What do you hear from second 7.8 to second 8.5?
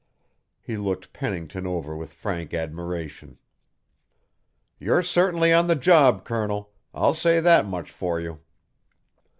for you.